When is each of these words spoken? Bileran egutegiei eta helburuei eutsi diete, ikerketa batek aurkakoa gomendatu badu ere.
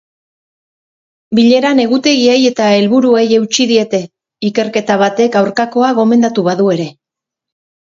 Bileran 1.39 1.81
egutegiei 1.83 2.39
eta 2.51 2.71
helburuei 2.79 3.23
eutsi 3.41 3.69
diete, 3.75 4.03
ikerketa 4.53 5.01
batek 5.07 5.41
aurkakoa 5.45 5.97
gomendatu 6.03 6.51
badu 6.53 6.77
ere. 6.79 6.95